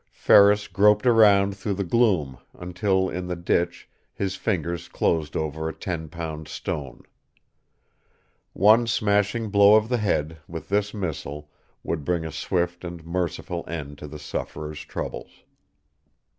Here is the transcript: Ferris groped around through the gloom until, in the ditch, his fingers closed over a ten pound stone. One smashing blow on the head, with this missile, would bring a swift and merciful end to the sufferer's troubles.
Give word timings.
Ferris 0.13 0.67
groped 0.67 1.05
around 1.05 1.55
through 1.55 1.75
the 1.75 1.83
gloom 1.83 2.39
until, 2.57 3.07
in 3.07 3.27
the 3.27 3.35
ditch, 3.35 3.87
his 4.15 4.35
fingers 4.35 4.87
closed 4.87 5.37
over 5.37 5.69
a 5.69 5.73
ten 5.75 6.09
pound 6.09 6.47
stone. 6.47 7.03
One 8.53 8.87
smashing 8.87 9.51
blow 9.51 9.75
on 9.79 9.89
the 9.89 9.97
head, 9.97 10.39
with 10.47 10.69
this 10.69 10.91
missile, 10.91 11.51
would 11.83 12.03
bring 12.03 12.25
a 12.25 12.31
swift 12.31 12.83
and 12.83 13.05
merciful 13.05 13.63
end 13.67 13.99
to 13.99 14.07
the 14.07 14.17
sufferer's 14.17 14.79
troubles. 14.81 15.43